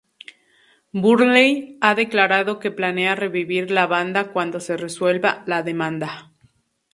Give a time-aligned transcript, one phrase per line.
[1.03, 6.31] Burnley ha declarado que planea revivir la banda cuando se resuelva la demanda.